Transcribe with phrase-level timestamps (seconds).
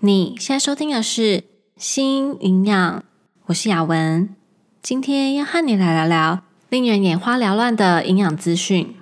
[0.00, 1.20] 你现在收听的是
[1.78, 3.00] 《新营养》，
[3.46, 4.36] 我是雅文，
[4.82, 8.94] 今天要和你来聊聊令人眼花缭乱的营养资讯。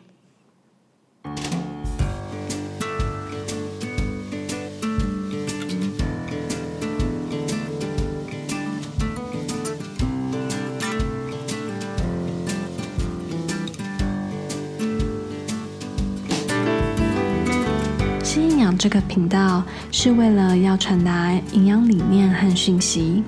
[18.85, 23.25] 这个频道是为了要传达营养理念和讯息，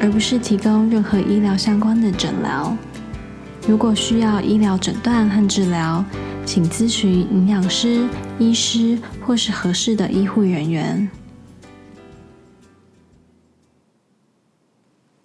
[0.00, 2.76] 而不是提供任何医疗相关的诊疗。
[3.68, 6.04] 如果需要医疗诊断和治疗，
[6.44, 8.08] 请咨询营养师、
[8.40, 11.08] 医师或是合适的医护人员。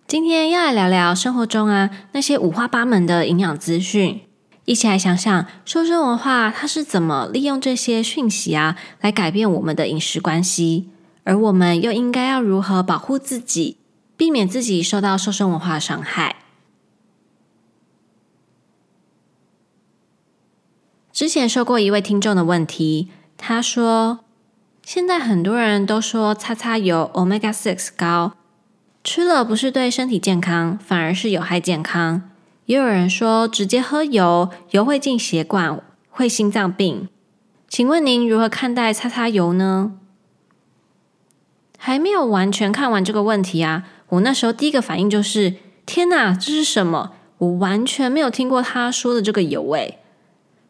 [0.06, 4.22] 今天要来聊聊生活中啊那些五花八门的营养资讯。
[4.66, 10.90] 一起来想想，瘦身文化它是怎么利用这些讯息啊，来改变我们的饮食关系，
[11.26, 13.78] 而我们又应该要如何保护自己，
[14.16, 16.38] 避免自己受到瘦身文化的伤害？
[21.12, 24.22] 之前收过一位听众的问题，他说：
[24.82, 28.34] 现在很多人都说擦擦油 Omega Six 高，
[29.04, 32.30] 吃了不是对身体健康，反而是有害健康。
[32.66, 37.10] 也有人说，直接喝油，油会进血管，会心脏病。
[37.68, 39.94] 请问您如何看待擦擦油呢？
[41.78, 43.84] 还没有完全看完这个问题啊！
[44.10, 47.12] 我那时候第一个反应就是：天哪，这是什么？
[47.40, 50.00] 我完全没有听过他说的这个油诶。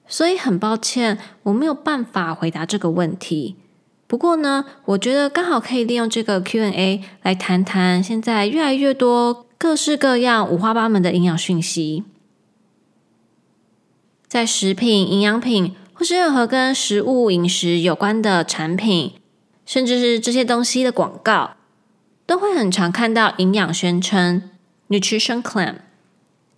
[0.07, 3.57] 所以很抱歉，我没有办法回答这个问题。
[4.07, 9.45] 不过呢，我觉得刚好可以利用这个 Q&A 来谈谈现在越来越多。
[9.63, 12.03] 各式各样、五花八门的营养讯息，
[14.27, 19.13] 在食品、营养品或是任何跟食物饮食有关的产品，
[19.65, 21.51] 甚至是这些东西的广告，
[22.25, 24.49] 都会很常看到营养宣称
[24.89, 25.75] （nutrition claim）。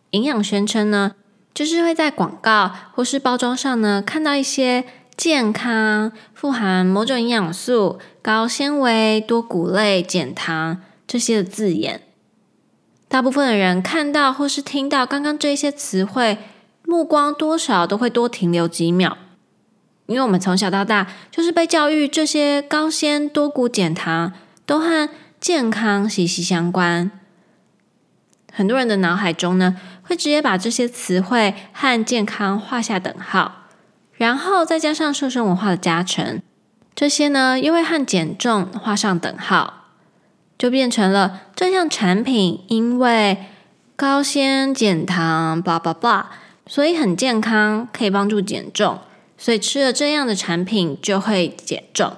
[0.09, 1.13] 营养宣称呢，
[1.53, 4.84] 就是会在广告或是包装上呢，看到一些
[5.16, 12.02] 健康、富含某种营养素、高纤维、多谷类、减糖这些的字眼。
[13.07, 16.38] 大部分的人看到或是听到刚刚这些词汇，
[16.83, 19.17] 目光多少都会多停留几秒，
[20.07, 24.33] 因为我们从小到大就是被教育这些高纤、多谷、减糖
[24.66, 27.11] 都和健康息息相关。
[28.51, 33.67] 很多人的脑海中呢，会直接把这些词汇和健康画下等号，
[34.13, 36.41] 然后再加上瘦身文化的加成，
[36.95, 39.84] 这些呢又会和减重画上等号。
[40.57, 43.45] 就变成了这项产品，因为
[43.95, 46.25] 高纤减糖，blah blah blah，
[46.66, 48.99] 所以很健康，可以帮助减重，
[49.38, 52.13] 所以吃了这样的产品就会减重。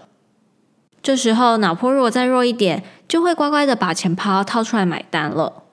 [1.02, 5.64] 这时候脑波如果再弱一点，就会乖乖的把钱包掏出来买单了。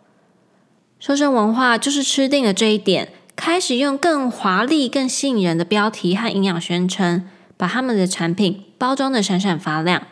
[1.00, 10.06] 瘦身文化就是吃定了这一点，开始用更华丽、更吸引人的标题和营养宣称，把他们的产品包装的闪闪发亮。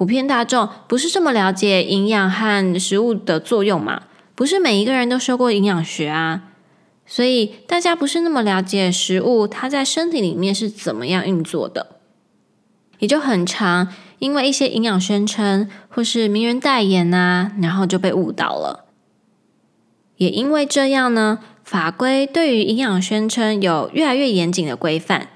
[0.00, 4.04] 普遍大众不是这么了解营养和食物的作用嘛？
[4.34, 6.44] 不是每一个人都修过营养学啊，
[7.04, 11.98] 所以大家不是那么了解食物它在身体里面是怎么样运作的，
[13.00, 13.88] 也就很常
[14.20, 18.86] 因为一些营养宣称或是名人代言啊，然后就被误导了。
[20.16, 25.28] 也因为这样呢，法规对于营养宣称有越来越严谨的规范。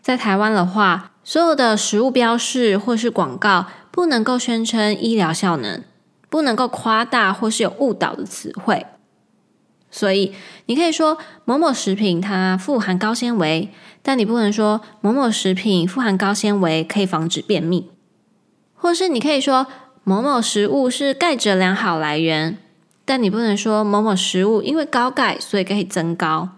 [0.00, 3.66] 在台湾的话，所有的食物标示或是广告。
[3.94, 5.84] 不能够宣称医疗效能，
[6.28, 8.86] 不能够夸大或是有误导的词汇。
[9.88, 10.34] 所以
[10.66, 13.70] 你可以说某某食品它富含高纤维，
[14.02, 17.88] 但你不能说某某食品富含高纤维可以防止便秘，
[18.74, 19.68] 或是你可以说
[20.02, 22.58] 某某食物是钙质良好来源，
[23.04, 26.48] 但你不能说某某食物因为高钙所以可以增高。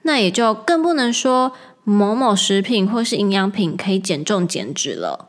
[0.00, 1.52] 那也就更不能说
[1.84, 5.26] 某某食品或是营养品可以减重减脂了。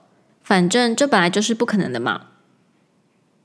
[0.50, 2.22] 反正这本来就是不可能的嘛。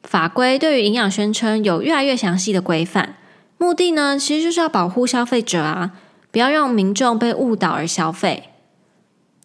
[0.02, 3.16] 法规对于营养宣称有越来越详细的规范，
[3.58, 5.90] 目的呢，其实就是要保护消费者啊，
[6.30, 8.44] 不要让民众被误导而消费。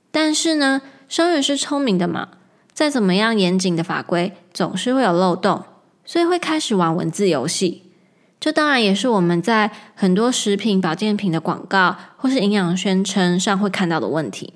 [0.09, 2.29] 但是呢，商人是聪明的嘛，
[2.71, 5.65] 再怎么样严谨的法规，总是会有漏洞，
[6.05, 7.91] 所以会开始玩文字游戏。
[8.39, 14.53] 这当然也是我们在很多食品保健品的广告或是营养宣称上会看到的问题。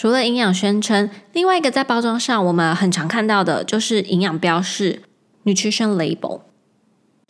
[0.00, 5.02] 除了营养宣称，另外一个在包装上我们很常看到的就是营养标示
[5.44, 6.40] （nutrition label）。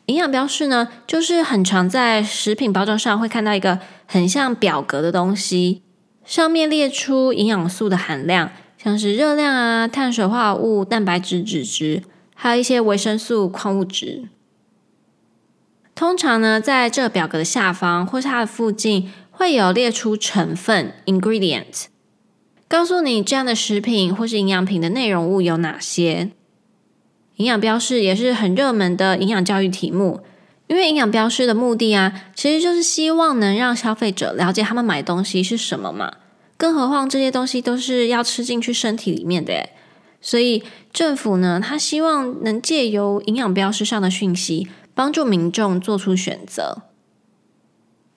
[0.06, 5.82] 营养标示呢，就是很常在食品包装上会看到一个很像表格的东西，
[6.24, 12.04] 上面列出营养素的含量，像是热量啊、碳水化合物、蛋白质、脂质，
[12.36, 14.28] 还有一些维生素、矿物质。
[15.96, 21.86] 通常呢，在这表格的下方或是它的附近，会有列出成分 （ingredient），
[22.70, 26.30] 告诉你这样的食品或是营养品的内容物有哪些。
[27.34, 30.20] 营养标示也是很热门的营养教育题目，
[30.68, 36.12] 因为营养标示的目的啊，其实就是希望能让消费者了解他们买东西是什么嘛。
[36.56, 39.68] 更何况这些东西都是要吃进去身体里面的，
[40.20, 40.62] 所以
[40.92, 44.68] 政府呢，他希望能借由营养标示上的讯息。
[44.92, 46.82] 帮助民众做出选择。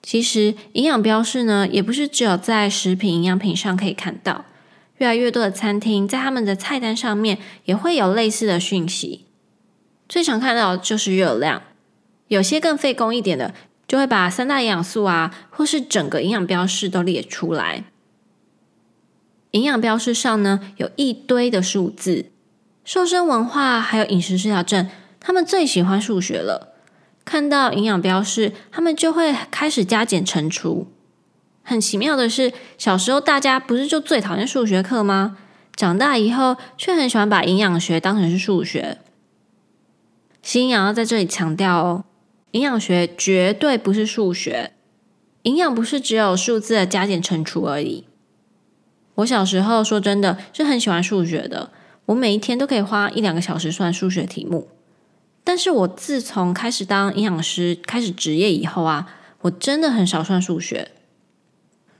[0.06, 4.44] 其实，营养标示呢，也不是只有在食品营养品上可以看到，
[4.98, 9.24] 越来越多的餐厅在他们的菜单上面也会有类似的讯息。
[10.06, 11.62] 最常看到的就是热量，
[12.28, 13.54] 有些更费工一点的，
[13.88, 17.84] 就会把三大营养素啊，或是整个营养标示都列出来。
[19.52, 22.26] 营养标示上呢，有一堆的数字，
[22.84, 26.73] 瘦身文化还有饮食失调症，他们最喜欢数学了。
[27.24, 30.88] 看到营养标示，他们就会开始加减乘除。
[31.62, 35.38] 很奇妙的是，小时候大家不是就最讨厌数学课吗？
[35.74, 38.98] 长大以后却很喜欢把营养学当成是数学。
[40.42, 42.04] 新阳要在这里强调哦，
[42.50, 44.72] 营养学绝对不是数学，
[45.42, 48.04] 营养不是只有数字的加减乘除而已。
[49.16, 51.72] 我小时候说真的是很喜欢数学的，
[52.06, 54.68] 我每一天都可以花一两个小时算数学题目。
[55.46, 59.06] 但是我自从开始当营养师，开始职业以后啊，
[59.42, 60.90] 我真的很少算数学。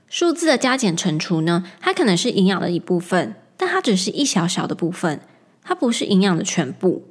[0.09, 5.21] 数字的加减乘除呢，它可能是营养的一部分，但它只是一小小的部分，
[5.63, 7.03] 它不是营养的全部。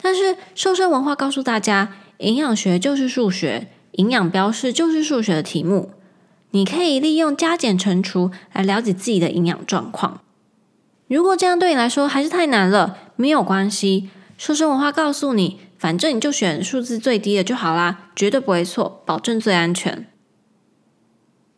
[0.00, 5.90] 但是瘦身文化告诉大家，营养学就是数学，营养标示就是数学的题目。
[6.52, 10.22] 你可以利用加减乘除来了解自己的营养状况。
[11.08, 14.08] 如果这样对你来说还是太难了，没有关系，
[14.38, 15.60] 瘦身文化告诉你。
[15.86, 20.08] 反正你就选数字最低的就好啦，绝对不会错，保证最安全。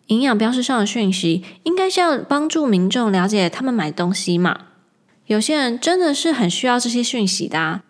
[0.08, 4.66] 营养标示上的讯息，应该是要帮助民众了解他们买东西嘛。
[5.28, 7.84] 有些人真的是很需要这些讯息的啊。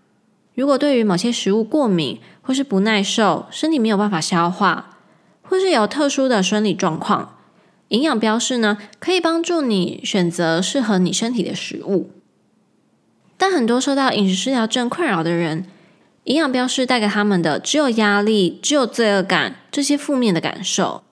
[0.54, 4.96] 如果对于某些食物过敏，或是不耐受，身体没有办法消化，
[5.42, 7.34] 或是有特殊的生理状况，
[7.88, 12.12] 营养标示呢，可以帮助你选择适合你身体的食物。
[13.36, 15.66] 但很多受到饮食失调症困扰的人，
[16.28, 21.02] 营养标示带给他们的只有压力，只有罪恶感，这些负面的感受，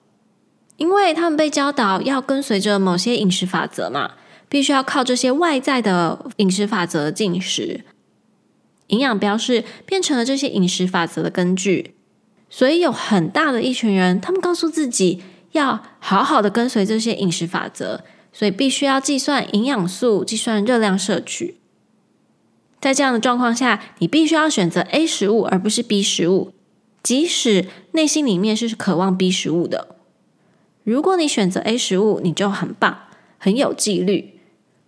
[0.77, 4.11] 因为他们被教导要跟随着某些饮食法则嘛，
[4.47, 7.83] 必须要靠这些外在的饮食法则进食。
[8.89, 11.95] 营养标示变成了这些饮食法则的根据，
[12.47, 15.23] 所以有很大的一群人，他们告诉自己
[15.53, 21.57] 要好好的跟随这些饮食法则，所以必须要计算营养素，计算热量摄取。
[22.79, 26.53] 在这样的状况下，你必须要选择 A 食物而不是 B 食物，
[27.01, 29.95] 即使内心里面是渴望 B 食物的。
[30.83, 32.99] 如果你选择 A 食物，你就很棒，
[33.39, 34.39] 很有纪律；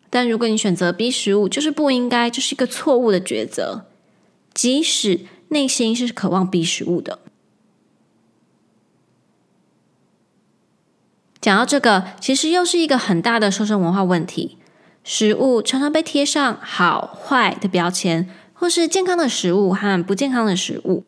[0.09, 3.87] 但如果你选择 B 食物，就是不应该，就是一个错误的抉择。
[4.53, 7.19] 即使内心是渴望 B 食物的。
[11.41, 14.58] 讲到这个，其实又是一个很大的瘦身文化问题。
[15.11, 21.03] 食物常常被贴上好坏的标签，或是健康的食物和不健康的食物。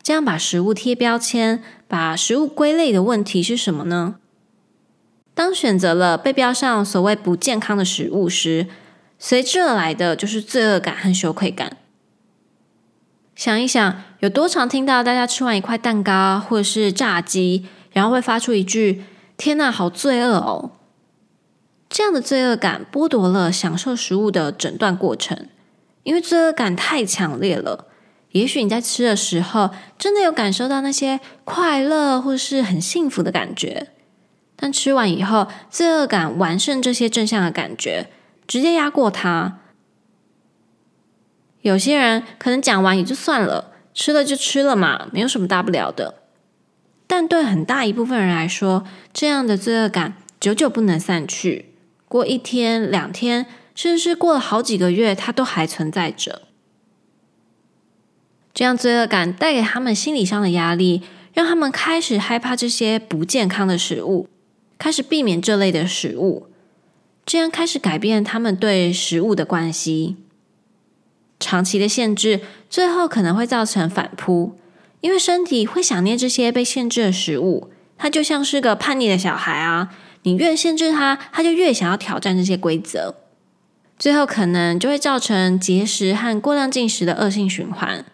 [0.00, 4.14] 这样把食物贴标签、把食物归类的问题是什么呢？
[5.34, 8.68] 当选择了被标上所谓不健康的食物时，
[9.18, 11.76] 随之而来的就是罪恶感和羞愧感。
[13.34, 19.02] 想一想，有多常听到大家吃完一块蛋糕或者是炸鸡，然后会发出一句
[19.36, 20.70] “天哪，好罪恶哦”。
[21.94, 25.46] 这样的罪恶感剥夺了享受食物的整段过程，
[26.02, 27.86] 因为罪恶感太强烈了。
[28.32, 33.92] 也许你在吃的时候真的有感受到那些快乐或是很幸福的感觉，
[34.56, 38.08] 但吃完以后，罪恶感完胜这些正向的感觉，
[38.48, 39.60] 直接压过它。
[41.60, 46.16] 有些人可能讲完也就算了，吃了就吃了嘛，没有什么大不了的。
[47.06, 51.70] 但对很大一部分人来说，这样的罪恶感久久不能散去。
[52.08, 56.42] 过一天、两天，甚至是过了好几个月，它都还存在着。
[58.52, 64.28] 这样罪恶感带给他们心理上的压力，让他们开始害怕这些不健康的食物，
[64.78, 66.46] 开始避免这类的食物，
[67.26, 70.16] 这样开始改变他们对食物的关系。
[71.40, 74.56] 长期的限制，最后可能会造成反扑，
[75.00, 79.90] 因为身体会想念这些被限制的食物，它就像是个叛逆的小孩啊。
[80.24, 83.14] 你越限制他，他就越想要挑战这些规则，
[83.98, 88.04] 最后可能就会造成节食和过量进食的恶性循环。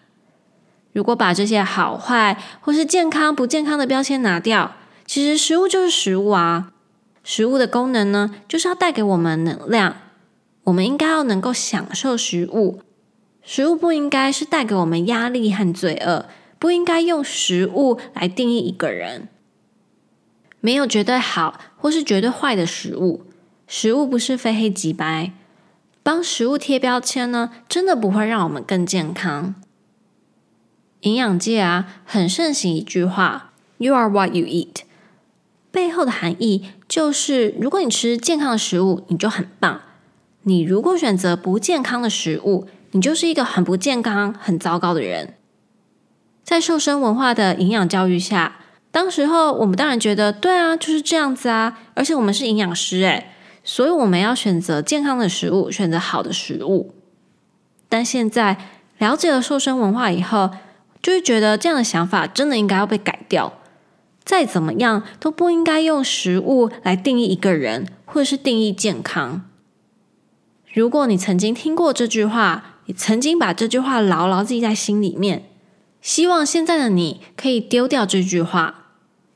[0.93, 4.75] 如果把这些好坏或是健康不健康的标签拿掉，
[5.05, 6.73] 其实食物就是食物啊。
[7.23, 9.95] 食物的功能呢，就是要带给我们能量。
[10.65, 12.81] 我们应该要能够享受食物，
[13.41, 16.25] 食物不应该是带给我们压力和罪恶，
[16.59, 19.29] 不应该用食物来定义一个人。
[20.59, 23.23] 没有绝对好或是绝对坏的食物，
[23.67, 25.31] 食物不是非黑即白。
[26.03, 29.55] 帮食物贴标签呢，真的不会让我们更健康。
[31.01, 34.83] 营养界啊，很盛行一句话：“You are what you eat。”
[35.71, 39.81] 背后的含义就是，如果你吃健康的食物，你就很棒；
[40.43, 45.35] 你如果选择不健康的食物，你就是一个很不健康、很糟糕的人。
[46.43, 48.59] 在瘦身文化的营养教育下，
[48.91, 51.79] 当时候我们当然觉得，对啊，就是这样子啊。
[51.93, 53.31] 而且我们是营养师，诶，
[53.63, 56.93] 所以我们要选择健康的食物，选择好的食物。
[57.87, 58.57] 但现在
[58.97, 60.51] 了解了瘦身文化以后，
[61.01, 63.53] 就会觉得这样的想法真的应该要被改掉。
[64.23, 69.49] 再怎么样都不应该用食物来定义一个人，或者是定义健康。
[70.73, 75.49] 如果你曾经听过这句话，你曾经把这句话牢牢记在心里面，
[76.01, 78.80] 希望现在的你可以丢掉这句话。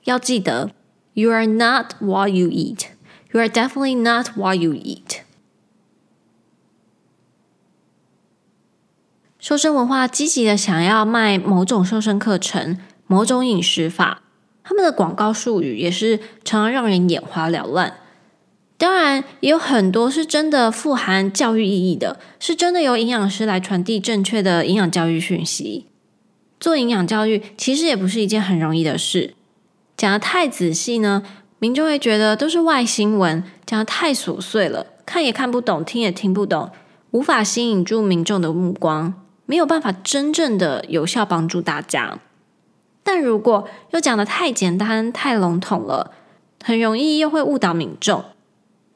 [0.05, 0.71] 要记得
[1.13, 2.85] ，You are not what you eat.
[3.31, 5.19] You are definitely not what you eat.
[9.37, 14.23] 瘦身文化积极的想要卖某种瘦身课程、某种饮食法，
[14.63, 17.97] 他们的广告术语也是常常让人眼花缭乱。
[18.77, 25.87] 当然，也有很多是真的富含教育意义的，是真的由营养师来传递正确的营养教育讯息。
[26.59, 29.35] 做营养教育其实也不是一件很容易的事，
[30.05, 31.23] 讲得太仔细呢，
[31.57, 36.69] 民众会觉得都是外新闻，讲得太琐碎了，看也看不懂，听也听不懂，
[37.09, 39.15] 无法吸引住民众的目光。
[39.47, 42.19] 没有办法真正的有效帮助大家，
[43.01, 46.11] 但如果又讲得太简单、太笼统了，
[46.63, 48.25] 很容易又会误导民众。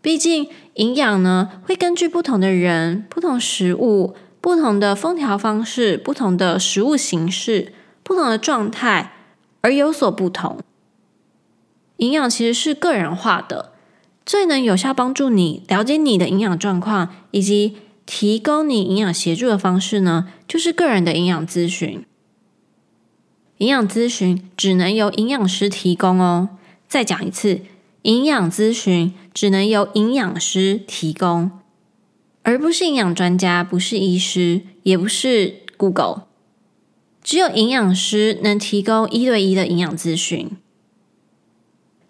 [0.04, 7.74] 毕竟营养呢，会根据不同的人、不同食物、不同的烹调方式、不同的食物形式、
[8.04, 9.14] 不同的状态
[9.62, 10.60] 而有所不同。
[12.00, 13.72] 营养其实是个人化的，
[14.26, 17.78] 最能有效帮助你了解你的营养状况以及。
[18.12, 22.04] 提供你营养协助的方式呢，就是个人的营养咨询。
[23.58, 26.50] 营养咨询只能由营养师提供哦。
[26.88, 27.62] 再讲一次，
[28.02, 31.52] 营养咨询只能由营养师提供，
[32.42, 36.24] 而不是营养专家，不是医师，也不是 Google。
[37.24, 40.50] 只有营养师能提供一对一的营养咨询。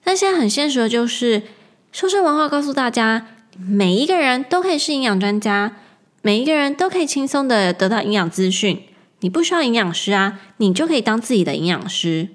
[0.10, 1.44] 但现在很现实的就是，
[1.92, 3.28] 瘦身文化告诉大家，
[3.60, 5.76] 每一个人都可以是营养专家。
[6.24, 8.82] 每一个人都可以轻松的得到营养资讯，
[9.20, 12.30] 你不需要营养师啊，你就可以当自己的营养师。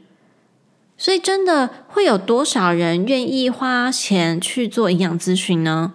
[0.96, 5.94] 所以，真的会有多少人愿意花钱去做营养咨询呢？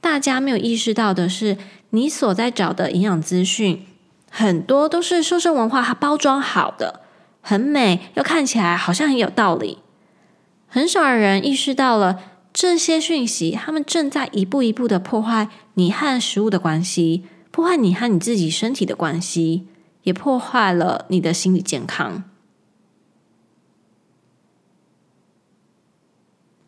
[0.00, 1.58] 大家没有意识到的是，
[1.90, 3.84] 你所在找的营养资讯，
[4.30, 7.02] 很多都是瘦身文化它包装好的，
[7.48, 9.78] 很美，又看起来好像很有道理。
[10.66, 12.18] 很少人意识到了。
[12.52, 19.68] 这些讯息，他们正在一步一步的破坏你和食物的关系，破坏你和你自己身体的关系，
[20.04, 22.24] 也破坏了你的心理健康。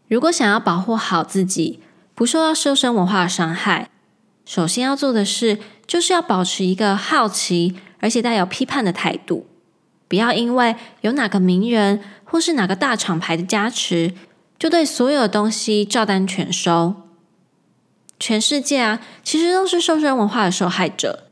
[0.06, 1.80] 如果想要保护好自己，
[2.14, 3.88] 不受到瘦身文化的伤害，
[4.44, 9.46] 首先要做的事，就是要保持一个好奇而且带有批判的态度，
[10.08, 14.14] 不要因为有哪个名人或是哪个大厂牌的加持。
[14.58, 16.94] 就对所有东西照单全收，
[18.18, 21.28] 全世界啊，其实都是瘦身文化的受害者。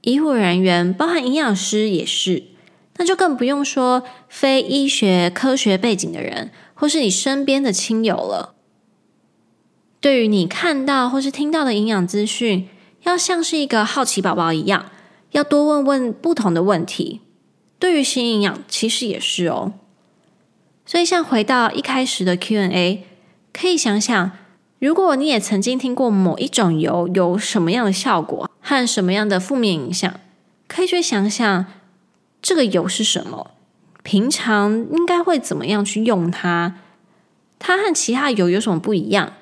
[0.00, 2.42] 医护人员，包含营养师也是，
[2.96, 8.56] 那就更不用说非医学科学背景的人，或是你身边的亲友了。
[10.00, 12.68] 对于你看到或是听到的营养资讯，
[13.04, 14.86] 要像是一个好奇宝宝一样，
[15.30, 17.20] 要多问问不同的问题。
[17.82, 19.72] 对于新营养，其实也是哦。
[20.86, 23.04] 所以，像回到一开始的 Q&A，
[23.52, 24.30] 可以想想，
[24.78, 30.14] 如果你也曾经听过某一种油有什么样的效果和什么样的负面影响，
[30.68, 31.66] 可以去想想
[32.40, 33.50] 这个油是什么，
[34.04, 36.76] 平常应该会怎么样去用它，
[37.58, 39.32] 它和其他油有什么不一样？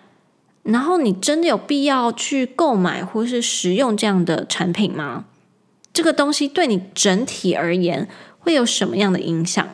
[0.62, 5.26] 然后，你真的有必要去购买或是食用这样的产品吗？
[5.92, 8.08] 这个东西对你整体而言
[8.40, 9.64] 会有什么样的影响？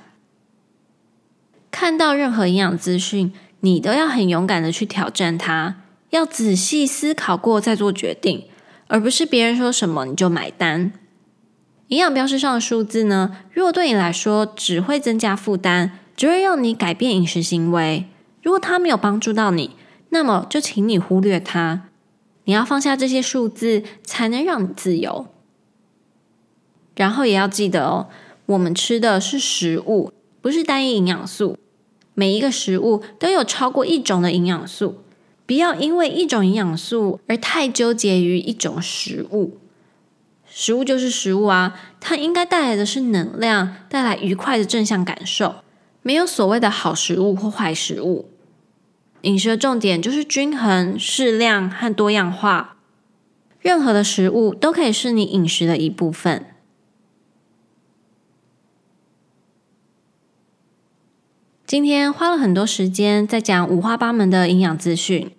[1.71, 5.77] 看到任何营养资讯，你都要很勇敢的去挑战它，
[6.11, 8.45] 要仔细思考过再做决定，
[8.89, 10.93] 而不是别人说什么你就买单。
[11.89, 18.07] 营养标识上的数字呢，如果对你来说只会增加负担，只会让你改变饮食行为，
[18.43, 19.77] 如果它没有帮助到你，
[20.09, 21.83] 那么就请你忽略它。
[22.45, 25.27] 你要放下这些数字，才能让你自由。
[26.95, 28.09] 然后也要记得哦，
[28.47, 31.59] 我们吃的是食物，不是单一营养素。
[32.15, 35.03] 每一个食物都有超过一种的营养素，
[35.45, 39.59] 不要因为一种营养素而太纠结于一种食物。
[40.49, 45.57] 食物就是食物啊，它应该带来的是能量，带来愉快的正向感受。
[46.03, 48.31] 没有所谓的好食物或坏食物。
[49.23, 52.77] 饮食的重点就是均衡、适量和多样化。
[53.61, 56.47] 任何的食物都可以是你饮食的一部分。
[61.67, 65.33] 今天花了很多时间在讲五花八门的营养资讯，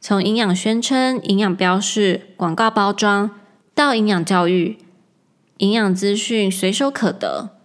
[0.00, 3.40] 从营养宣称、营养标示、广告包装
[3.74, 4.78] 到营养教育，
[5.56, 7.56] 营养资讯随手可得。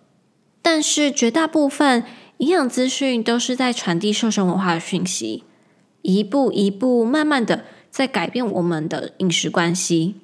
[0.64, 2.04] 但是绝大部分
[2.38, 5.44] 营养资讯都是在传递瘦身文化的讯息，
[6.02, 10.16] 一步一步慢慢的在改变我们的饮食关系。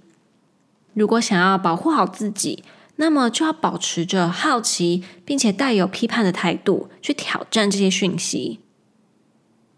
[0.96, 2.64] 如果想要保护好自己，
[3.02, 8.60] 那么就要保持着好奇，并且带有批判的态度去挑战这些讯息。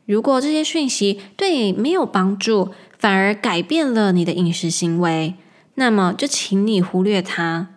[0.08, 5.36] 如果这些讯息对你没有帮助，反而改变了你的饮食行为，
[5.76, 7.70] 那么就请你忽略它。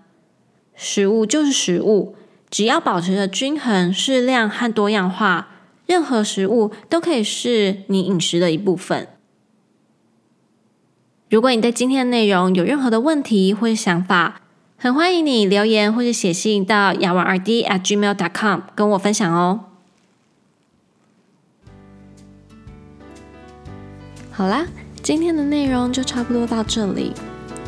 [0.74, 2.16] 食物就是食物，
[2.48, 5.48] 只要保持着均衡、适量和多样化，
[5.84, 9.08] 任何食物都可以是你饮食的一部分。
[11.28, 14.40] 如果你对今天的内容有任何的问题或想法，
[14.84, 19.60] 很欢迎你留言或者写信到雅文 RD at gmail dot com 跟我分享哦。
[24.30, 24.66] 好啦，
[25.02, 27.14] 今天的内容就差不多到这里。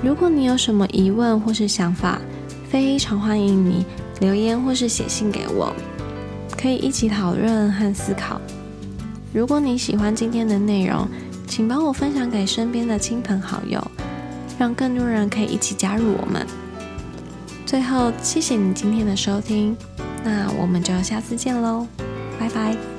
[0.02, 2.20] 如果你有什么疑问或是想法，
[2.68, 3.86] 非常欢迎你
[4.20, 5.74] 留言或是写信给我，
[6.60, 8.38] 可以一起讨论和思考。
[9.32, 11.08] 如果你喜欢今天的内容，
[11.46, 13.82] 请帮我分享给身边的亲朋好友，
[14.58, 16.46] 让更多人可以一起加入我们。
[17.66, 19.76] 最后，谢谢你今天的收听，
[20.24, 21.84] 那我们就下次见喽，
[22.38, 22.95] 拜拜。